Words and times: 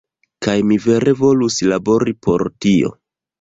Kaj 0.45 0.53
mi 0.69 0.77
vere 0.85 1.13
volus 1.19 1.59
labori 1.73 2.17
por 2.29 2.45
tio. 2.67 2.93